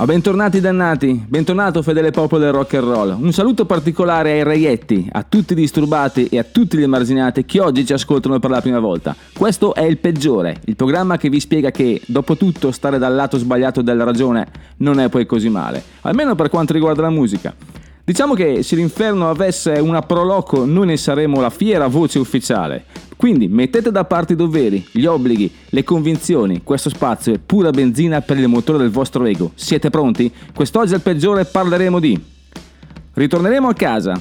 [0.00, 3.16] Ah, bentornati dannati, bentornato fedele popolo del rock and roll.
[3.20, 7.60] Un saluto particolare ai reietti, a tutti i disturbati e a tutti gli emarginati che
[7.60, 9.14] oggi ci ascoltano per la prima volta.
[9.36, 13.36] Questo è il peggiore, il programma che vi spiega che, dopo tutto, stare dal lato
[13.36, 14.46] sbagliato della ragione
[14.78, 17.54] non è poi così male, almeno per quanto riguarda la musica.
[18.10, 22.86] Diciamo che se l'inferno avesse una proloco, noi ne saremmo la fiera voce ufficiale.
[23.14, 26.62] Quindi mettete da parte i doveri, gli obblighi, le convinzioni.
[26.64, 29.52] Questo spazio è pura benzina per il motore del vostro ego.
[29.54, 30.28] Siete pronti?
[30.52, 32.20] Quest'oggi al peggiore parleremo di...
[33.14, 34.20] Ritorneremo a casa.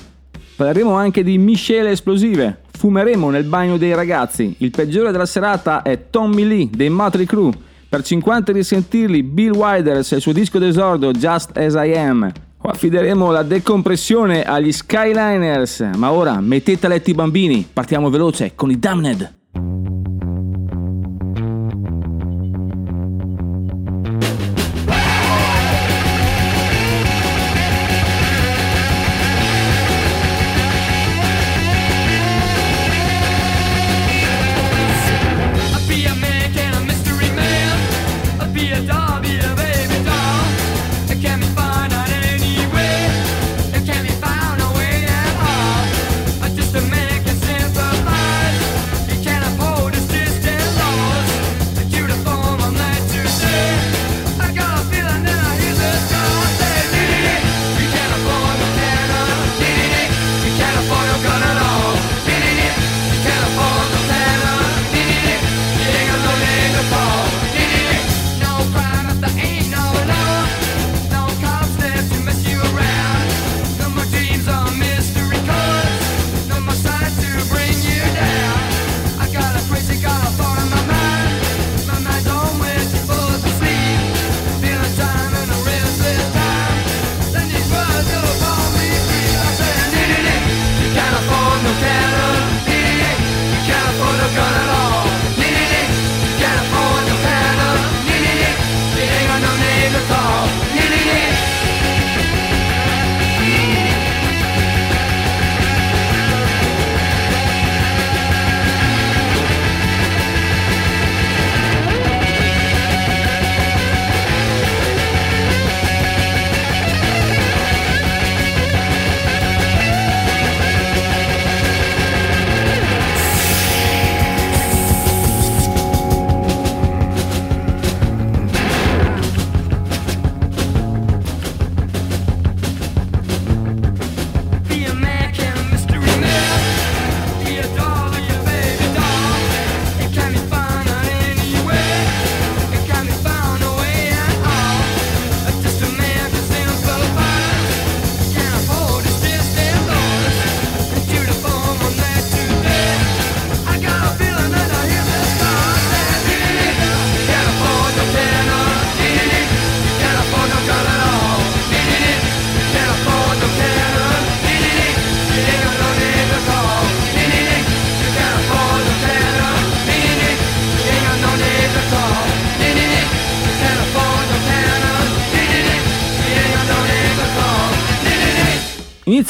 [0.56, 2.60] Parleremo anche di miscele esplosive.
[2.70, 4.54] Fumeremo nel bagno dei ragazzi.
[4.60, 7.54] Il peggiore della serata è Tommy Lee dei Motley Crue.
[7.90, 12.32] Per 50 risentirli, Bill Withers e il suo disco d'esordio Just As I Am.
[12.62, 15.90] Affideremo la decompressione agli Skyliners.
[15.96, 17.68] Ma ora mettete a letto i bambini.
[17.72, 19.38] Partiamo veloce con i Damned.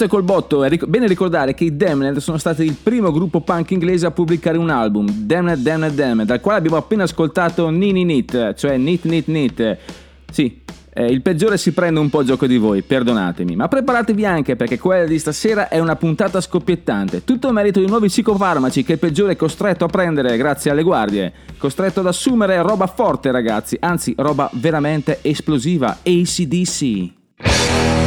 [0.01, 3.41] Inizia col botto, è ric- bene ricordare che i Damned sono stati il primo gruppo
[3.41, 8.05] punk inglese a pubblicare un album, Damned Damned Damned, dal quale abbiamo appena ascoltato Nini
[8.05, 9.77] Nit, cioè Nit Nit Nit.
[10.31, 10.61] Sì,
[10.93, 14.79] eh, il peggiore si prende un po' gioco di voi, perdonatemi, ma preparatevi anche perché
[14.79, 19.33] quella di stasera è una puntata scoppiettante, tutto merito di nuovi psicofarmaci che il peggiore
[19.33, 24.49] è costretto a prendere grazie alle guardie, costretto ad assumere roba forte ragazzi, anzi roba
[24.53, 27.98] veramente esplosiva, ACDC.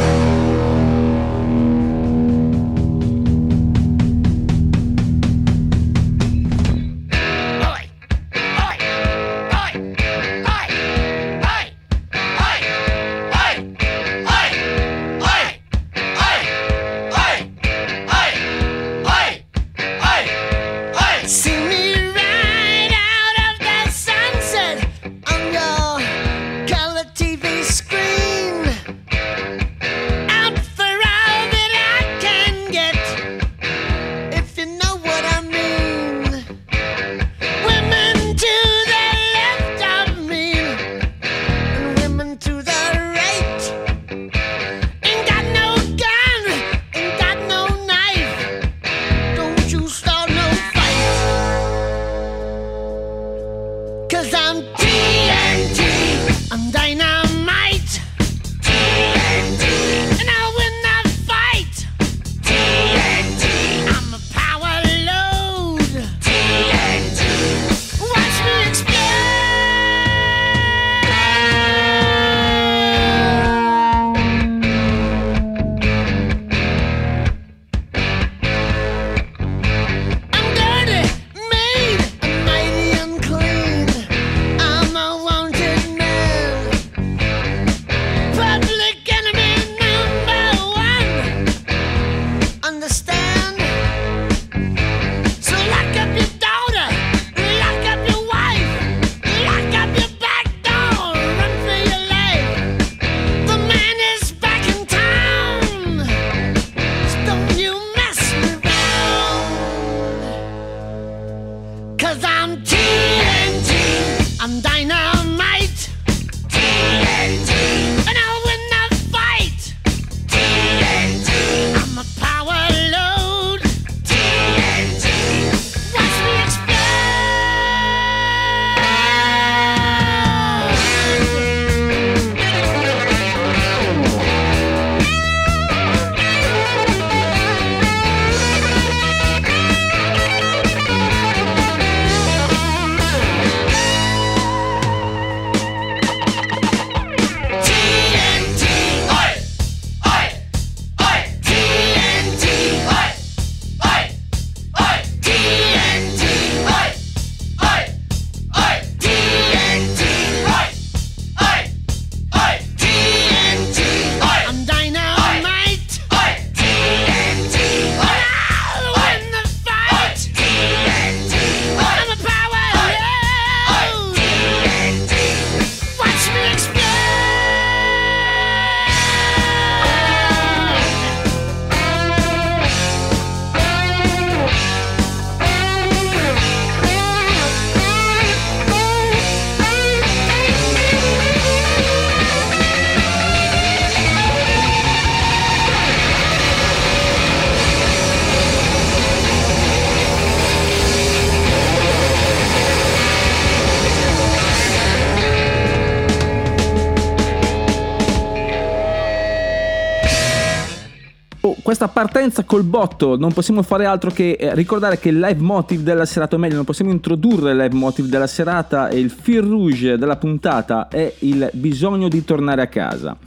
[211.83, 215.83] Questa partenza col botto non possiamo fare altro che eh, ricordare che il live motive
[215.83, 219.41] della serata, o meglio, non possiamo introdurre il live motive della serata e il fil
[219.41, 223.17] rouge della puntata è il bisogno di tornare a casa.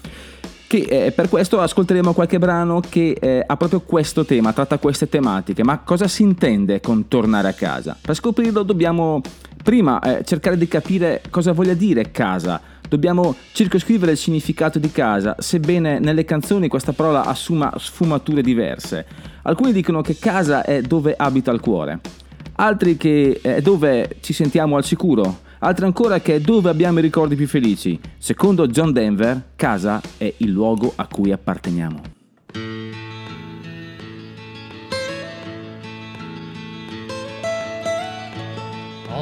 [0.68, 5.08] Che eh, per questo ascolteremo qualche brano che eh, ha proprio questo tema, tratta queste
[5.08, 5.62] tematiche.
[5.62, 7.96] Ma cosa si intende con tornare a casa?
[8.00, 9.20] Per scoprirlo dobbiamo
[9.62, 12.60] prima eh, cercare di capire cosa voglia dire casa.
[12.88, 19.06] Dobbiamo circoscrivere il significato di casa, sebbene nelle canzoni questa parola assuma sfumature diverse.
[19.42, 22.00] Alcuni dicono che casa è dove abita il cuore,
[22.54, 27.02] altri che è dove ci sentiamo al sicuro, altri ancora che è dove abbiamo i
[27.02, 27.98] ricordi più felici.
[28.18, 32.14] Secondo John Denver, casa è il luogo a cui apparteniamo.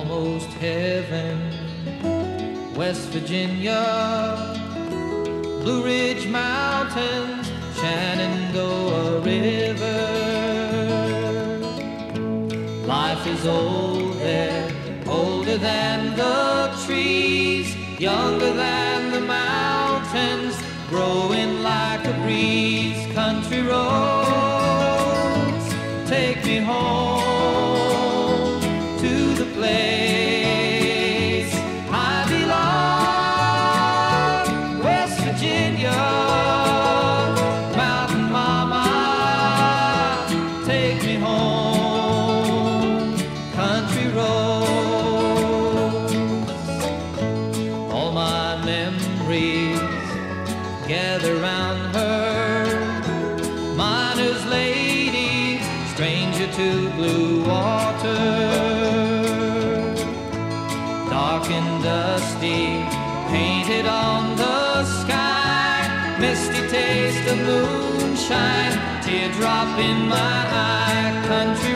[0.04, 1.38] almost heaven.
[2.76, 4.36] West Virginia,
[5.62, 10.12] Blue Ridge Mountains, Shenandoah River.
[12.86, 14.73] Life is old there,
[15.58, 20.56] than the trees, younger than the mountains,
[20.88, 23.06] growing like a breeze.
[23.14, 23.84] Country roads,
[26.08, 27.23] take me home
[67.34, 71.24] of moonshine, teardrop in my eye.
[71.26, 71.74] Country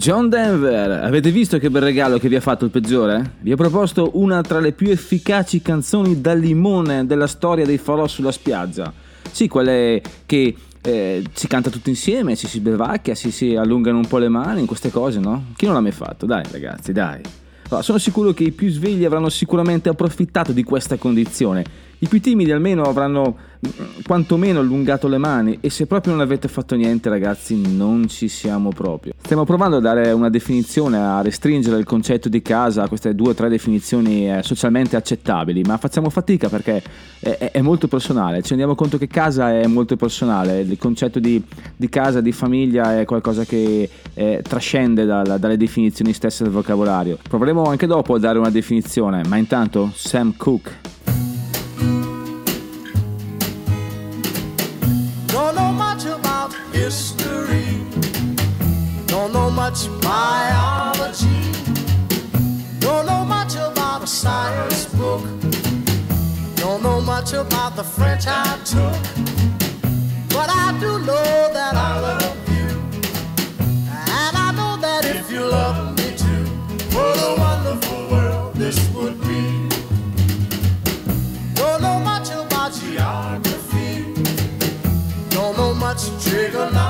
[0.00, 3.34] John Denver, avete visto che bel regalo che vi ha fatto il peggiore?
[3.40, 8.06] Vi ho proposto una tra le più efficaci canzoni da limone della storia dei falò
[8.06, 8.90] sulla spiaggia.
[9.30, 14.06] Sì, quelle che eh, si canta tutti insieme, ci si bevacchia, si, si allungano un
[14.06, 15.48] po' le mani in queste cose, no?
[15.54, 16.24] Chi non l'ha mai fatto?
[16.24, 17.20] Dai ragazzi, dai.
[17.68, 21.62] Allora, sono sicuro che i più svegli avranno sicuramente approfittato di questa condizione.
[22.02, 26.48] I più timidi almeno avranno mm, quantomeno allungato le mani e se proprio non avete
[26.48, 29.12] fatto niente ragazzi non ci siamo proprio.
[29.22, 33.30] Stiamo provando a dare una definizione, a restringere il concetto di casa a queste due
[33.30, 36.82] o tre definizioni eh, socialmente accettabili, ma facciamo fatica perché
[37.20, 41.42] è, è- molto personale, ci rendiamo conto che casa è molto personale, il concetto di,
[41.76, 47.18] di casa, di famiglia è qualcosa che eh, trascende dalla- dalle definizioni stesse del vocabolario.
[47.28, 51.39] Proveremo anche dopo a dare una definizione, ma intanto Sam Cooke.
[56.80, 57.66] History.
[59.06, 61.42] Don't know much biology.
[62.78, 65.22] Don't know much about a science book.
[66.56, 69.00] Don't know much about the French I took.
[70.34, 72.70] But I do know that I love you.
[74.18, 75.89] And I know that if you love me
[86.08, 86.89] trigonometry.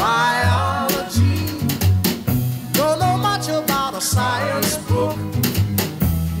[0.00, 1.44] Biology,
[2.72, 5.16] don't know much about a science book,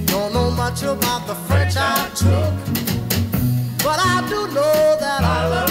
[0.06, 2.54] don't know much about the French I took,
[3.84, 5.69] but I do know that I love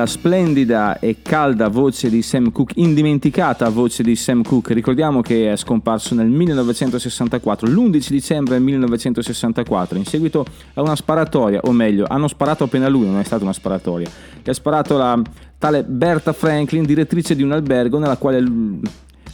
[0.00, 5.52] La splendida e calda voce di Sam Cooke, indimenticata voce di Sam Cooke, ricordiamo che
[5.52, 12.28] è scomparso nel 1964, l'11 dicembre 1964, in seguito a una sparatoria, o meglio, hanno
[12.28, 14.08] sparato appena lui, non è stata una sparatoria,
[14.40, 15.20] che ha sparato la
[15.58, 18.42] tale Berta Franklin, direttrice di un albergo nella quale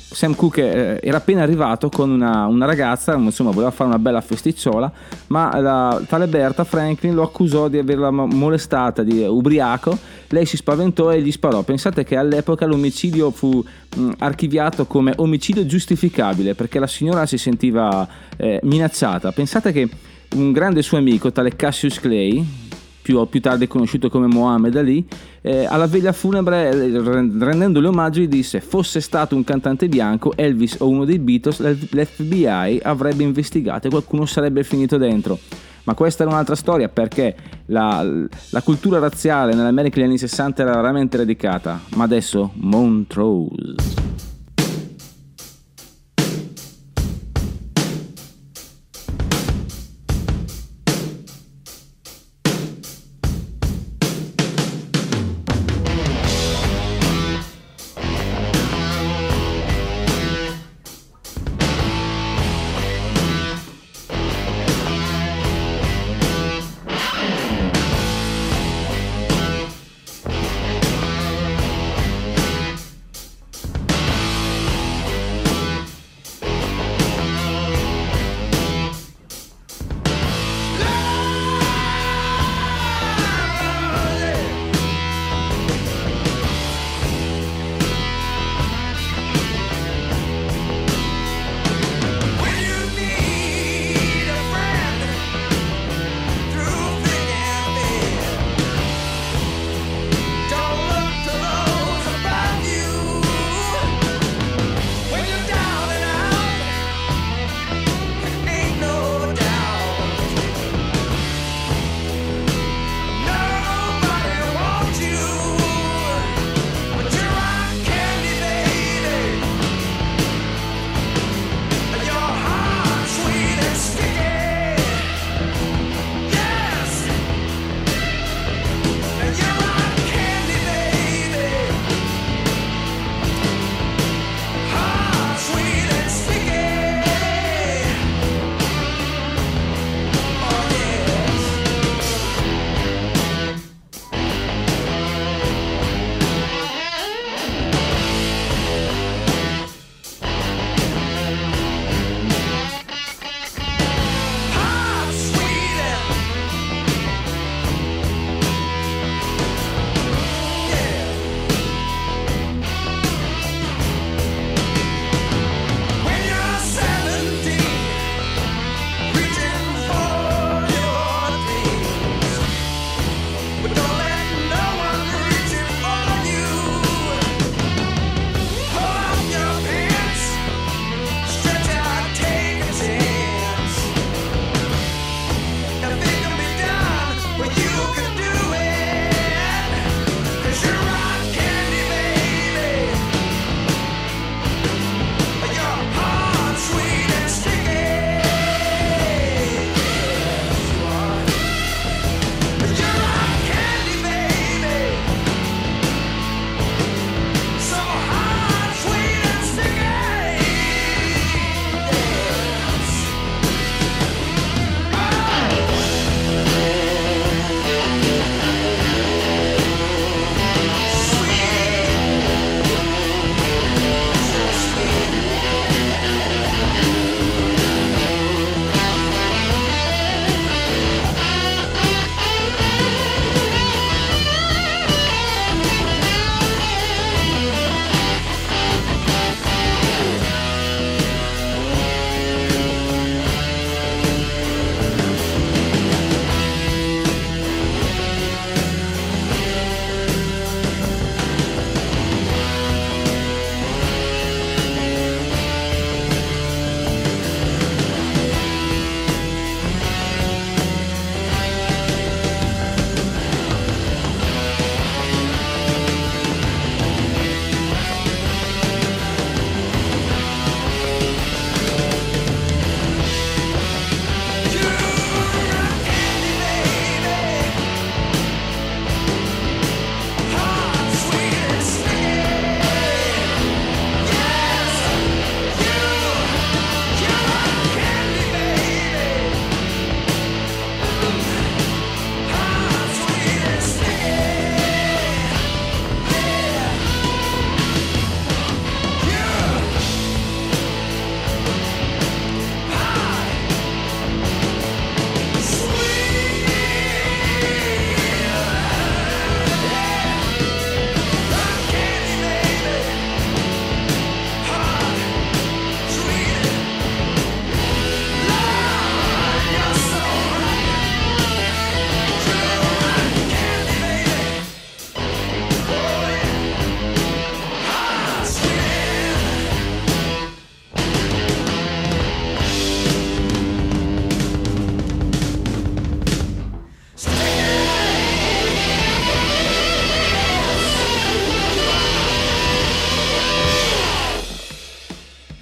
[0.09, 4.21] Sam Cooke eh, era appena arrivato con una, una ragazza, insomma voleva fare una bella
[4.21, 4.91] festicciola,
[5.29, 9.99] ma la tale Berta Franklin lo accusò di averla mo- molestata, di ubriaco,
[10.29, 11.63] lei si spaventò e gli sparò.
[11.63, 13.63] Pensate che all'epoca l'omicidio fu
[13.97, 19.33] mh, archiviato come omicidio giustificabile perché la signora si sentiva eh, minacciata.
[19.33, 19.89] Pensate che
[20.37, 22.66] un grande suo amico, tale Cassius Clay,
[23.07, 25.07] più, più tardi conosciuto come Mohammed Ali,
[25.41, 27.01] eh, alla veglia funebre, eh,
[27.39, 32.81] rendendole omaggio, gli disse: Fosse stato un cantante bianco, Elvis o uno dei Beatles, l'FBI
[32.83, 35.39] avrebbe investigato e qualcuno sarebbe finito dentro.
[35.85, 37.37] Ma questa era un'altra storia perché
[37.67, 38.05] la,
[38.51, 41.81] la cultura razziale nell'America degli anni 60 era veramente radicata.
[41.95, 44.16] Ma adesso Montrose.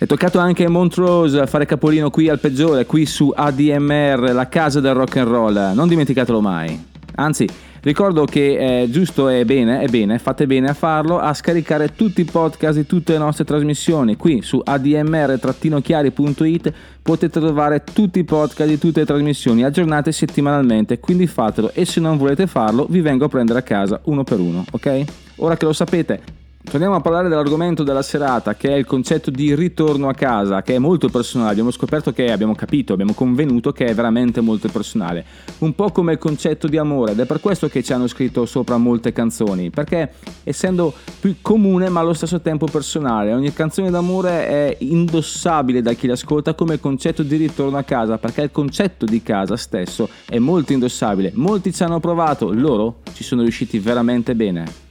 [0.04, 4.78] È toccato anche a Montrose fare capolino qui al peggiore, qui su ADMR, la casa
[4.78, 5.72] del rock and roll.
[5.72, 6.78] Non dimenticatelo mai.
[7.14, 7.48] Anzi,
[7.80, 12.20] ricordo che è giusto e bene, è bene, fate bene a farlo, a scaricare tutti
[12.20, 14.16] i podcast di tutte le nostre trasmissioni.
[14.16, 21.26] Qui su admr-chiari.it potete trovare tutti i podcast di tutte le trasmissioni aggiornate settimanalmente, quindi
[21.26, 24.66] fatelo e se non volete farlo vi vengo a prendere a casa uno per uno,
[24.70, 25.04] ok?
[25.36, 29.54] Ora che lo sapete, Torniamo a parlare dell'argomento della serata, che è il concetto di
[29.54, 31.50] ritorno a casa, che è molto personale.
[31.50, 35.24] Abbiamo scoperto che abbiamo capito, abbiamo convenuto che è veramente molto personale.
[35.58, 38.44] Un po' come il concetto di amore, ed è per questo che ci hanno scritto
[38.44, 44.48] sopra molte canzoni, perché essendo più comune ma allo stesso tempo personale, ogni canzone d'amore
[44.48, 49.22] è indossabile da chi l'ascolta come concetto di ritorno a casa, perché il concetto di
[49.22, 51.30] casa stesso è molto indossabile.
[51.34, 54.83] Molti ci hanno provato, loro ci sono riusciti veramente bene.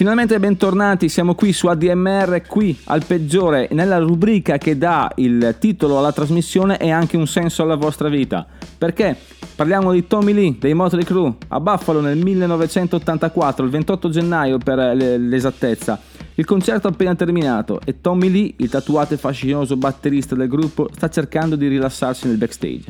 [0.00, 5.98] Finalmente bentornati, siamo qui su ADMR, qui al peggiore, nella rubrica che dà il titolo
[5.98, 8.46] alla trasmissione e anche un senso alla vostra vita.
[8.78, 9.14] Perché?
[9.54, 14.78] Parliamo di Tommy Lee, dei Motley Crue, a Buffalo nel 1984, il 28 gennaio per
[14.78, 16.00] l'esattezza.
[16.36, 20.88] Il concerto è appena terminato e Tommy Lee, il tatuato e fascinoso batterista del gruppo,
[20.94, 22.84] sta cercando di rilassarsi nel backstage.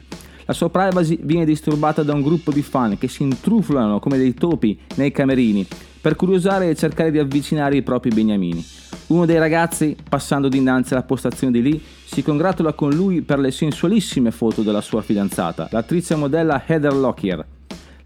[0.45, 4.33] La sua privacy viene disturbata da un gruppo di fan che si intrufolano come dei
[4.33, 5.67] topi nei camerini
[6.01, 8.65] per curiosare e cercare di avvicinare i propri beniamini.
[9.09, 13.51] Uno dei ragazzi, passando dinanzi alla postazione di Lee, si congratula con lui per le
[13.51, 17.45] sensualissime foto della sua fidanzata, l'attrice modella Heather Lockyer.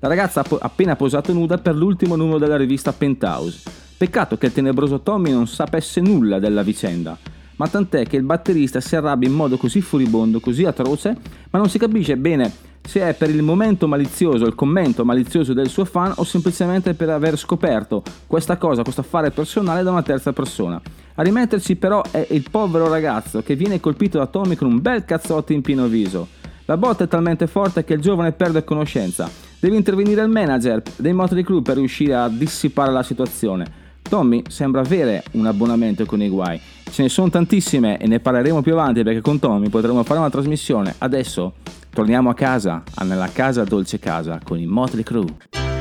[0.00, 3.62] La ragazza ha appena posato nuda per l'ultimo numero della rivista Penthouse.
[3.96, 7.16] Peccato che il tenebroso Tommy non sapesse nulla della vicenda,
[7.56, 11.16] ma tant'è che il batterista si arrabbia in modo così furibondo, così atroce,
[11.50, 15.68] ma non si capisce bene se è per il momento malizioso, il commento malizioso del
[15.68, 20.32] suo fan o semplicemente per aver scoperto questa cosa, questo affare personale da una terza
[20.32, 20.80] persona.
[21.14, 25.04] A rimetterci però è il povero ragazzo che viene colpito da Tommy con un bel
[25.04, 26.28] cazzotto in pieno viso.
[26.66, 29.30] La botta è talmente forte che il giovane perde conoscenza.
[29.58, 33.83] Deve intervenire il manager dei Motley Crue per riuscire a dissipare la situazione.
[34.08, 36.60] Tommy sembra avere un abbonamento con i guai.
[36.90, 40.30] Ce ne sono tantissime e ne parleremo più avanti perché con Tommy potremo fare una
[40.30, 40.94] trasmissione.
[40.98, 41.54] Adesso
[41.90, 45.73] torniamo a casa, nella casa dolce casa con i Motley Crue.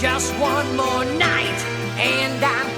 [0.00, 1.60] Just one more night,
[1.98, 2.77] and I'm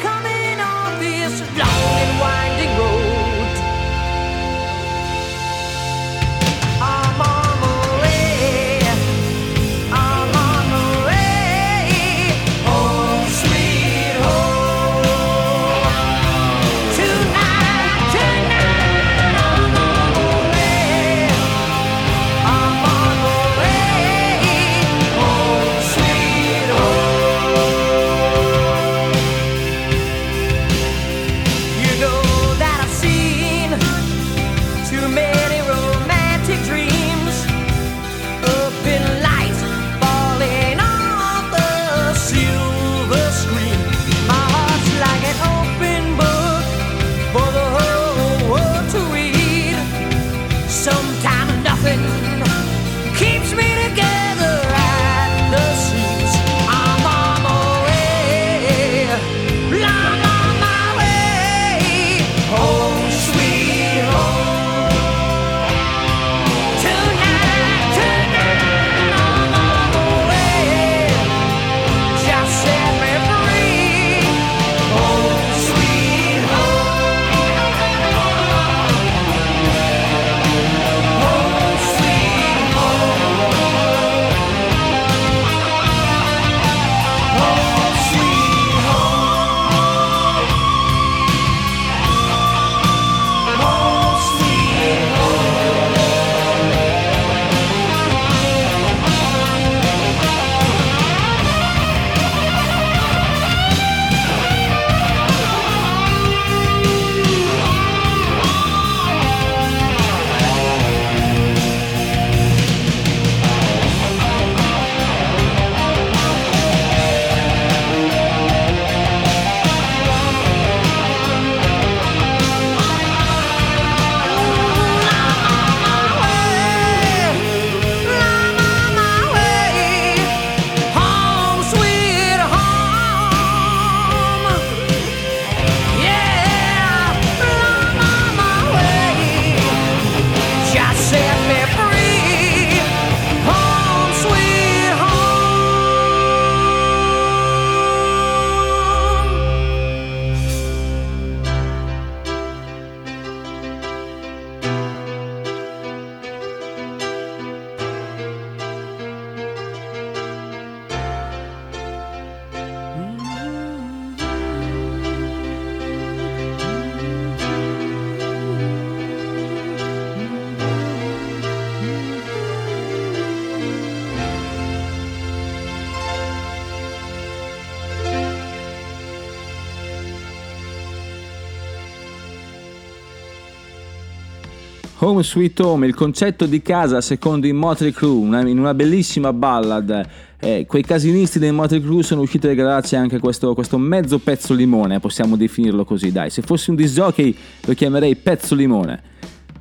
[185.11, 189.33] Home Sweet Home, il concetto di casa secondo i Motley Crue, una- in una bellissima
[189.33, 190.07] ballad.
[190.39, 194.55] Eh, quei casinisti dei Motley Crue sono riusciti a regalarci anche questo, questo mezzo pezzo
[194.55, 196.31] limone, possiamo definirlo così, dai.
[196.31, 197.35] Se fossi un disc jockey
[197.67, 199.03] lo chiamerei pezzo limone.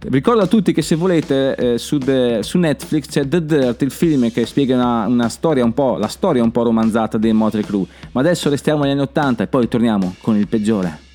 [0.01, 3.91] Ricordo a tutti che se volete eh, su, The- su Netflix c'è The Dirt, il
[3.91, 7.63] film che spiega una, una storia un po', la storia un po' romanzata dei Motley
[7.63, 7.85] Crue.
[8.13, 11.07] Ma adesso restiamo agli anni 80 e poi torniamo con il peggiore.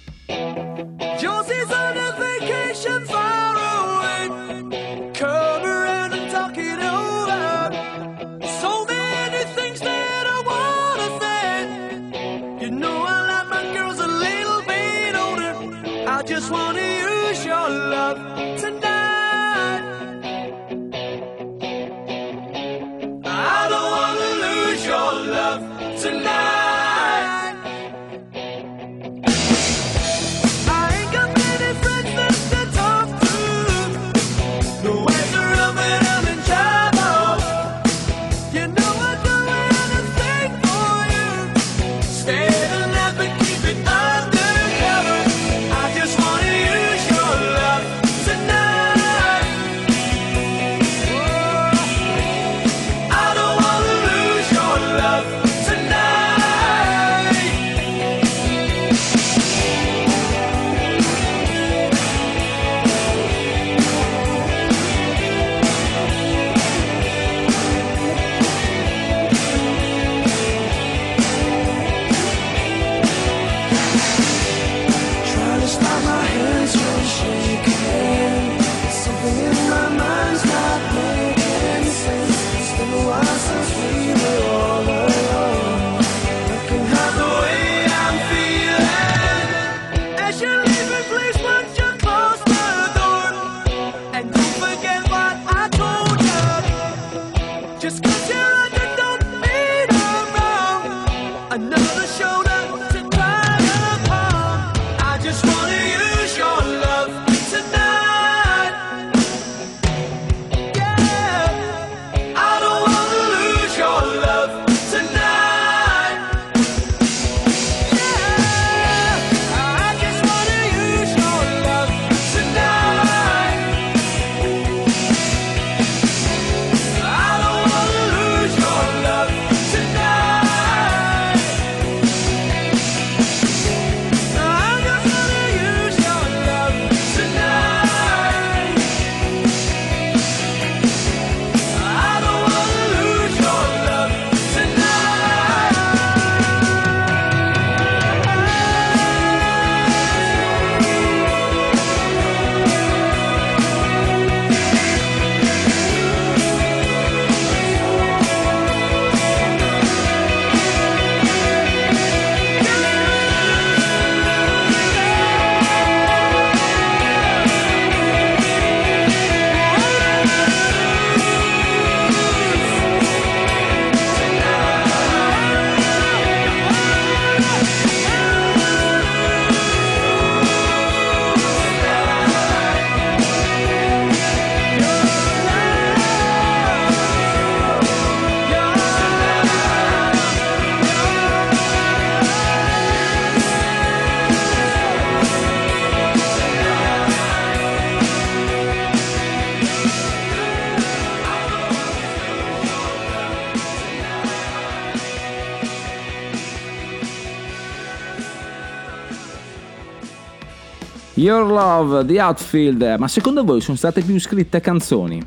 [211.24, 215.26] Your Love, The Outfield, ma secondo voi sono state più scritte canzoni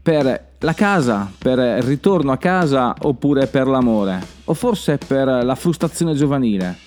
[0.00, 4.18] per la casa, per il ritorno a casa oppure per l'amore?
[4.44, 6.78] O forse per la frustrazione giovanile?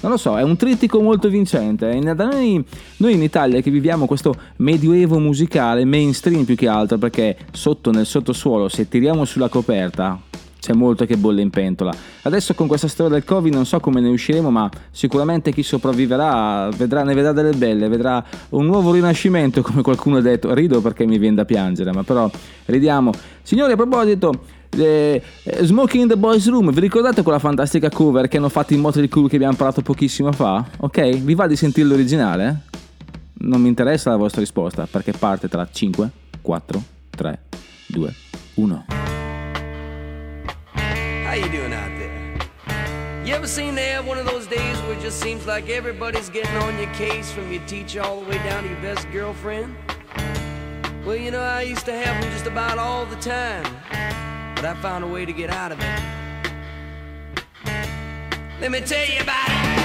[0.00, 1.98] Non lo so, è un trittico molto vincente.
[1.98, 2.62] Noi,
[2.98, 8.04] noi in Italia che viviamo questo medioevo musicale mainstream più che altro, perché sotto nel
[8.04, 10.20] sottosuolo, se tiriamo sulla coperta,
[10.66, 11.94] c'è molto che bolle in pentola.
[12.22, 16.68] Adesso con questa storia del Covid non so come ne usciremo, ma sicuramente chi sopravviverà
[16.76, 20.52] vedrà, ne vedrà delle belle, vedrà un nuovo rinascimento, come qualcuno ha detto.
[20.52, 22.28] Rido perché mi viene da piangere, ma però
[22.64, 23.12] ridiamo.
[23.42, 24.40] Signori, a proposito,
[24.76, 28.74] eh, eh, Smoking in the Boys Room, vi ricordate quella fantastica cover che hanno fatto
[28.74, 30.64] in Motley Crue che abbiamo parlato pochissimo fa?
[30.78, 31.20] Ok?
[31.20, 32.62] Vi va di sentire l'originale?
[33.38, 36.10] Non mi interessa la vostra risposta perché parte tra 5,
[36.42, 37.38] 4, 3,
[37.86, 38.14] 2,
[38.54, 39.05] 1.
[43.26, 46.30] You ever seem to have one of those days where it just seems like everybody's
[46.30, 49.74] getting on your case from your teacher all the way down to your best girlfriend?
[51.04, 53.64] Well, you know, I used to have them just about all the time,
[54.54, 56.00] but I found a way to get out of it.
[58.60, 59.75] Let me tell you about it.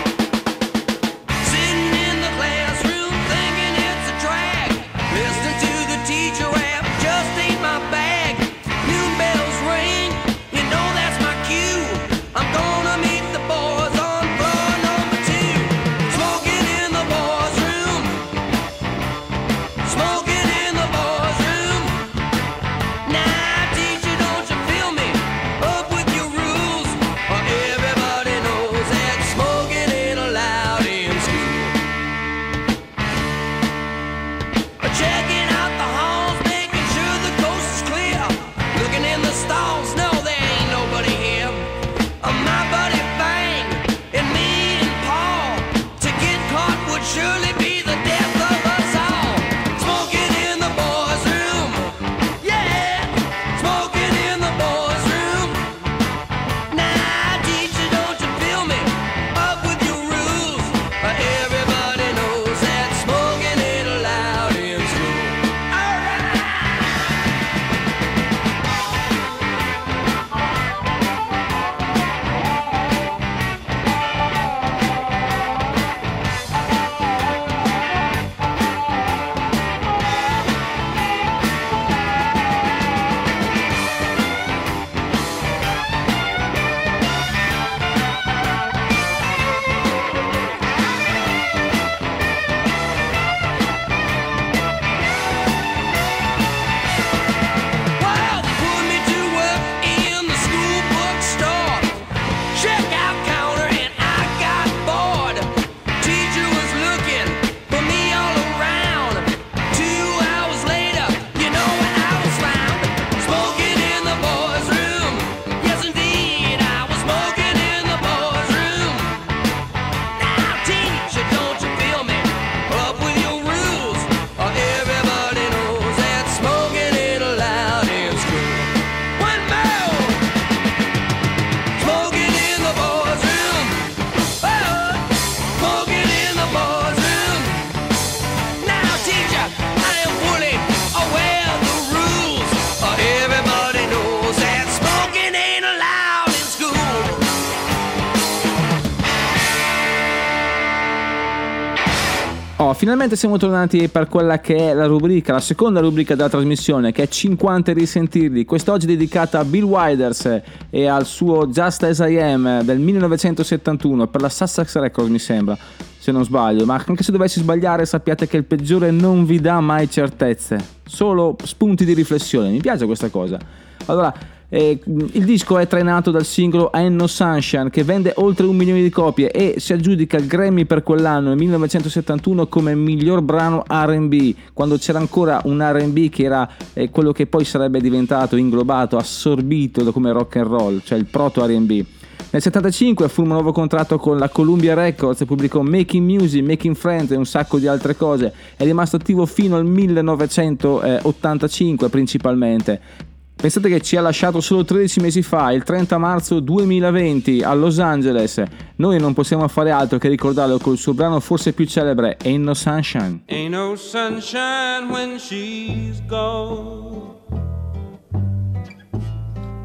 [152.82, 157.04] Finalmente siamo tornati per quella che è la rubrica, la seconda rubrica della trasmissione, che
[157.04, 158.44] è 50 risentirli.
[158.44, 164.22] Quest'oggi dedicata a Bill Wilders e al suo Just As I Am del 1971 per
[164.22, 165.56] la Sussex Records, mi sembra,
[165.96, 166.66] se non sbaglio.
[166.66, 171.36] Ma anche se dovessi sbagliare, sappiate che il peggiore non vi dà mai certezze, solo
[171.44, 172.50] spunti di riflessione.
[172.50, 173.38] Mi piace questa cosa.
[173.86, 174.12] Allora,
[174.54, 178.90] eh, il disco è trainato dal singolo I Sunshine che vende oltre un milione di
[178.90, 184.78] copie e si aggiudica il Grammy per quell'anno, nel 1971, come miglior brano RB, quando
[184.78, 190.12] c'era ancora un RB che era eh, quello che poi sarebbe diventato inglobato, assorbito come
[190.12, 191.86] rock and roll, cioè il proto RB.
[192.32, 197.12] Nel 75 firma un nuovo contratto con la Columbia Records pubblicò Making Music, Making Friends
[197.12, 198.34] e un sacco di altre cose.
[198.58, 203.11] È rimasto attivo fino al 1985 principalmente.
[203.42, 207.80] Pensate che ci ha lasciato solo 13 mesi fa, il 30 marzo 2020, a Los
[207.80, 208.44] Angeles.
[208.76, 212.54] Noi non possiamo fare altro che ricordarlo col suo brano forse più celebre, Ain't No
[212.54, 213.24] Sunshine.
[213.26, 217.16] Ain't no sunshine when she's gone.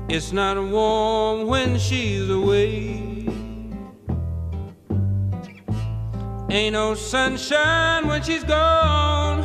[0.09, 3.27] It's not warm when she's away.
[6.49, 9.45] Ain't no sunshine when she's gone,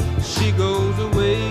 [0.31, 1.41] she goes away.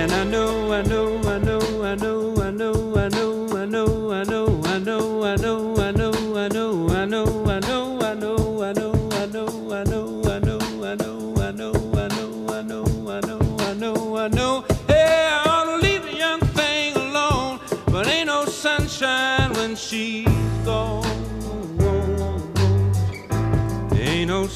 [0.00, 3.39] And I know, I know, I know, I know, I know, I know,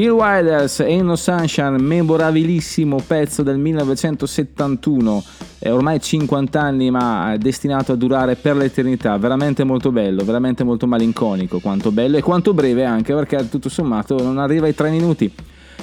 [0.00, 5.22] Bill Wilders Ain't No Sunshine, memorabilissimo pezzo del 1971,
[5.58, 10.86] è ormai 50 anni ma destinato a durare per l'eternità, veramente molto bello, veramente molto
[10.86, 15.30] malinconico, quanto bello e quanto breve anche perché tutto sommato non arriva ai 3 minuti.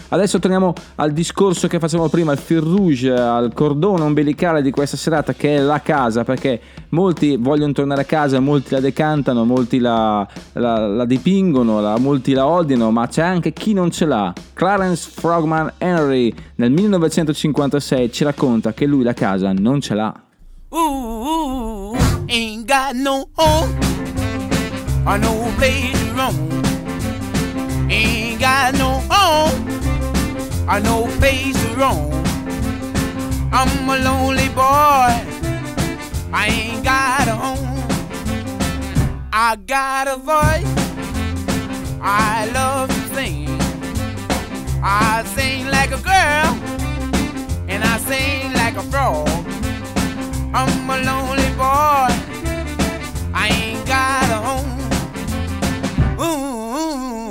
[0.09, 4.95] Adesso torniamo al discorso che facevamo prima, al fil rouge, al cordone ombelicale di questa
[4.97, 9.79] serata che è la casa, perché molti vogliono tornare a casa, molti la decantano, molti
[9.79, 14.33] la, la- la dipingono, la- molti la odiano, ma c'è anche chi non ce l'ha.
[14.53, 20.13] Clarence Frogman Henry nel 1956 ci racconta che lui la casa non ce l'ha.
[20.69, 21.95] Ooh,
[22.27, 23.77] ain't got no home
[25.05, 26.49] or no place to roam.
[27.89, 29.65] Ain't got no home
[30.69, 32.11] or no place to roam.
[33.51, 35.11] I'm a lonely boy.
[36.33, 37.77] I ain't got a home.
[39.31, 40.73] I got a voice.
[42.01, 43.47] I love to sing.
[44.83, 46.49] I sing like a girl
[47.69, 49.27] and I sing like a frog.
[50.53, 52.09] I'm a lonely boy.
[53.33, 54.73] I ain't got a home.
[56.19, 57.26] Ooh,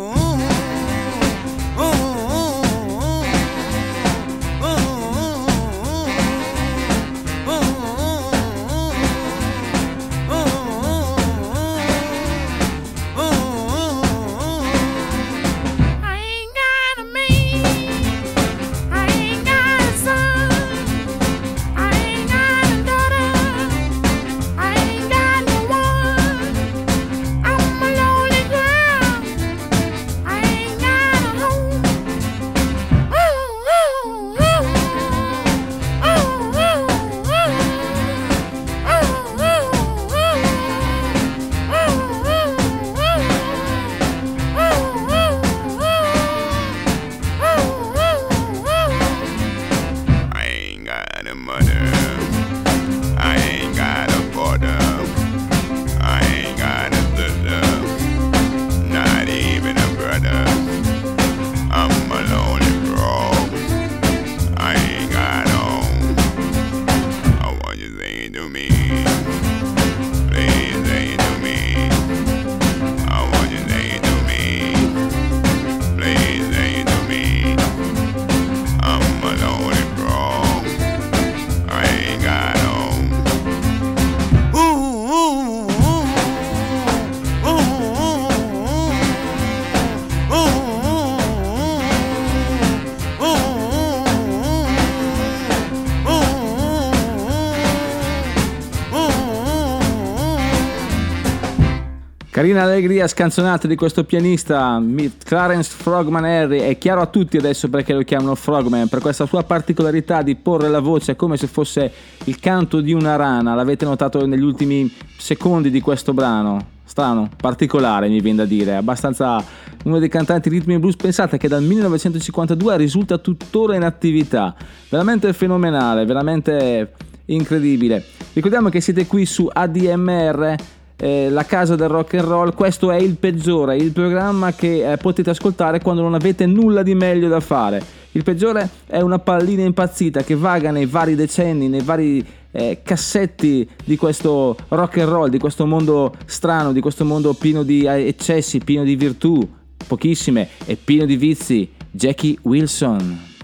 [102.36, 104.78] Carina allegria scanzonata di questo pianista
[105.24, 106.58] Clarence Frogman Harry.
[106.58, 110.68] È chiaro a tutti adesso perché lo chiamano Frogman per questa sua particolarità di porre
[110.68, 111.90] la voce come se fosse
[112.24, 113.54] il canto di una rana.
[113.54, 116.62] L'avete notato negli ultimi secondi di questo brano?
[116.84, 118.76] Strano, particolare mi viene da dire.
[118.76, 119.42] Abbastanza
[119.84, 124.54] uno dei cantanti ritmi e blues pensate che dal 1952 risulta tuttora in attività.
[124.90, 126.92] Veramente fenomenale veramente
[127.24, 128.04] incredibile.
[128.34, 130.54] Ricordiamo che siete qui su ADMR
[130.96, 134.96] eh, la casa del rock and roll, questo è il peggiore, il programma che eh,
[134.96, 137.82] potete ascoltare quando non avete nulla di meglio da fare.
[138.12, 143.68] Il peggiore è una pallina impazzita che vaga nei vari decenni, nei vari eh, cassetti
[143.84, 148.06] di questo rock and roll, di questo mondo strano, di questo mondo pieno di eh,
[148.06, 149.46] eccessi, pieno di virtù,
[149.86, 151.70] pochissime, e pieno di vizi.
[151.90, 153.35] Jackie Wilson.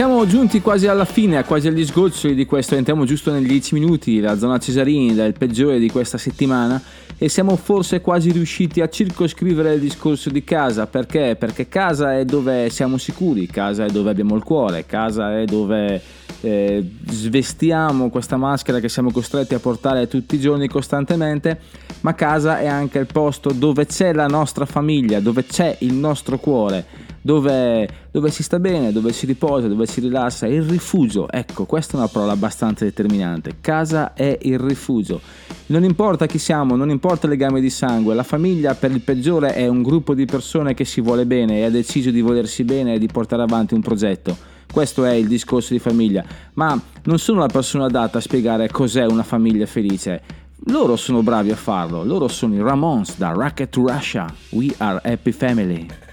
[0.00, 4.18] Siamo giunti quasi alla fine, quasi agli sgoccioli di questo, entriamo giusto negli 10 minuti,
[4.18, 6.80] la zona Cesarini, del peggiore di questa settimana
[7.18, 11.36] e siamo forse quasi riusciti a circoscrivere il discorso di casa, perché?
[11.38, 16.00] Perché casa è dove siamo sicuri, casa è dove abbiamo il cuore, casa è dove
[16.40, 21.60] eh, svestiamo questa maschera che siamo costretti a portare tutti i giorni costantemente,
[22.00, 26.38] ma casa è anche il posto dove c'è la nostra famiglia, dove c'è il nostro
[26.38, 31.64] cuore dove, dove si sta bene, dove si riposa, dove si rilassa, il rifugio, ecco,
[31.64, 33.56] questa è una parola abbastanza determinante.
[33.60, 35.20] Casa è il rifugio.
[35.66, 39.54] Non importa chi siamo, non importa il legame di sangue, la famiglia per il peggiore
[39.54, 42.94] è un gruppo di persone che si vuole bene e ha deciso di volersi bene
[42.94, 44.36] e di portare avanti un progetto.
[44.70, 49.04] Questo è il discorso di famiglia, ma non sono la persona adatta a spiegare cos'è
[49.04, 50.22] una famiglia felice.
[50.66, 54.32] Loro sono bravi a farlo, loro sono i Ramones da Rocket to Russia.
[54.50, 56.09] We are happy family.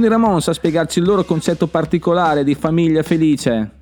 [0.00, 3.72] Sono i Ramones a spiegarci il loro concetto particolare di famiglia felice.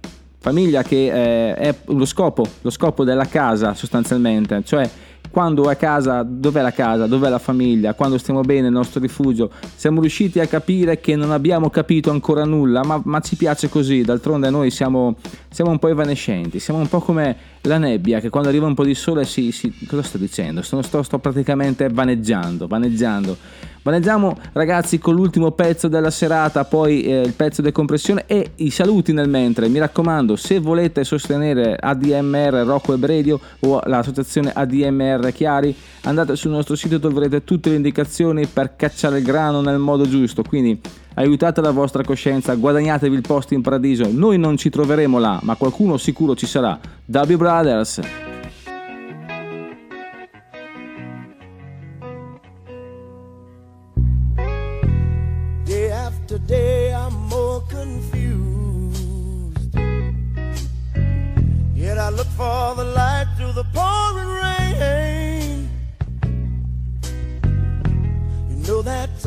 [0.41, 4.91] Famiglia che eh, è lo scopo, lo scopo della casa sostanzialmente, cioè
[5.31, 9.51] quando è casa, dov'è la casa, dov'è la famiglia, quando stiamo bene nel nostro rifugio,
[9.77, 14.03] siamo riusciti a capire che non abbiamo capito ancora nulla, ma, ma ci piace così,
[14.03, 15.14] d'altronde noi siamo,
[15.51, 18.85] siamo un po' evanescenti, siamo un po' come la nebbia che quando arriva un po'
[18.85, 19.51] di sole si...
[19.53, 20.63] si cosa sto dicendo?
[20.63, 23.37] Sto, sto, sto praticamente vaneggiando, vaneggiando.
[23.81, 28.71] Vaneggiamo ragazzi con l'ultimo pezzo della serata, poi eh, il pezzo di compressione e i
[28.71, 29.69] saluti nel mentre.
[29.69, 36.51] Mi raccomando, se volete sostenere ADMR Rocco e Bredio o l'associazione ADMR Chiari, andate sul
[36.51, 40.43] nostro sito dove troverete tutte le indicazioni per cacciare il grano nel modo giusto.
[40.43, 40.79] Quindi
[41.15, 44.09] aiutate la vostra coscienza, guadagnatevi il posto in paradiso.
[44.11, 46.79] Noi non ci troveremo là, ma qualcuno sicuro ci sarà.
[47.07, 48.01] W Brothers.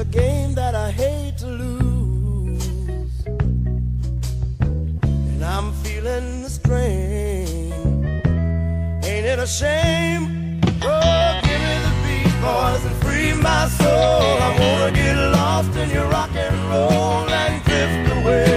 [0.01, 1.20] A game that I hate
[6.01, 7.71] feeling the strain.
[9.03, 10.59] Ain't it a shame?
[10.81, 13.87] Oh, give me the beat, boys, and free my soul.
[13.87, 18.50] I wanna get lost in your rock and roll and drift away.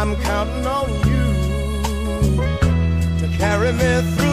[0.00, 1.26] I'm counting on you
[3.18, 4.29] to carry me through.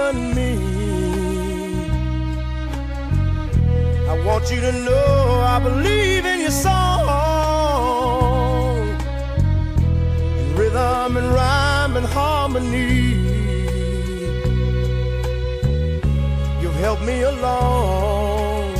[0.00, 0.52] Given me.
[4.08, 7.08] I want you to know I believe in your song.
[10.40, 13.14] In rhythm and rhyme and harmony.
[16.60, 18.72] You've helped me along,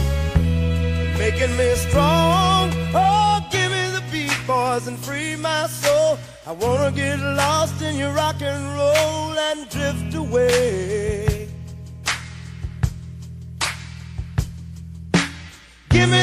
[1.19, 2.73] making me strong.
[2.95, 6.19] Oh, give me the beat, boys, and free my soul.
[6.47, 11.10] I wanna get lost in your rock and roll and drift away.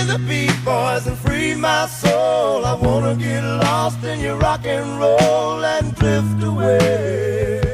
[0.08, 2.66] The beat, boys, and free my soul.
[2.66, 7.67] I wanna get lost in your rock and roll and drift away.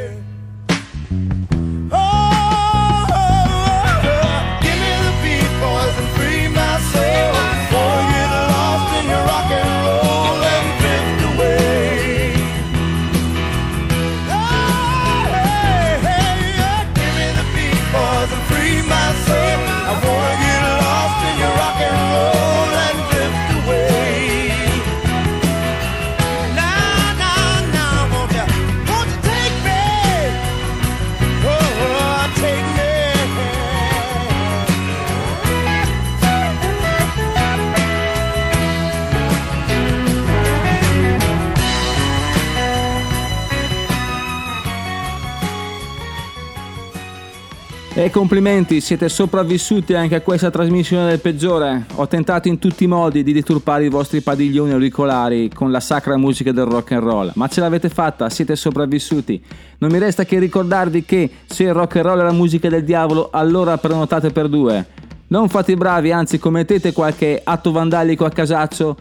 [48.14, 51.88] Complimenti, siete sopravvissuti anche a questa trasmissione del peggiore.
[51.96, 56.16] Ho tentato in tutti i modi di deturpare i vostri padiglioni auricolari con la sacra
[56.16, 59.44] musica del rock and roll, ma ce l'avete fatta, siete sopravvissuti.
[59.80, 62.84] Non mi resta che ricordarvi che se il rock and roll è la musica del
[62.84, 64.86] diavolo, allora prenotate per due.
[65.30, 68.96] Non fate i bravi, anzi commettete qualche atto vandalico a casaccio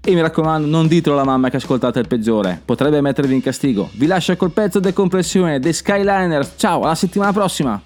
[0.00, 3.88] e mi raccomando, non ditelo alla mamma che ascoltate il peggiore, potrebbe mettervi in castigo.
[3.92, 6.54] Vi lascio col pezzo di compressione dei Skyliners.
[6.56, 7.80] Ciao, alla settimana prossima!